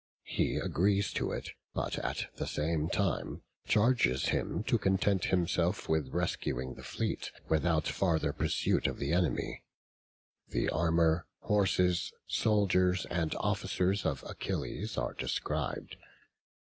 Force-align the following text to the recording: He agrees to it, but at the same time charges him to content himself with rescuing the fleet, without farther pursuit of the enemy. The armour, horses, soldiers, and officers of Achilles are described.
He 0.25 0.55
agrees 0.55 1.13
to 1.13 1.31
it, 1.31 1.51
but 1.75 1.99
at 1.99 2.25
the 2.37 2.47
same 2.47 2.89
time 2.89 3.43
charges 3.67 4.29
him 4.29 4.63
to 4.63 4.79
content 4.79 5.25
himself 5.25 5.87
with 5.87 6.07
rescuing 6.11 6.73
the 6.73 6.81
fleet, 6.81 7.29
without 7.49 7.87
farther 7.87 8.33
pursuit 8.33 8.87
of 8.87 8.97
the 8.97 9.13
enemy. 9.13 9.61
The 10.47 10.69
armour, 10.69 11.27
horses, 11.41 12.11
soldiers, 12.25 13.05
and 13.11 13.35
officers 13.35 14.03
of 14.03 14.23
Achilles 14.27 14.97
are 14.97 15.13
described. 15.13 15.97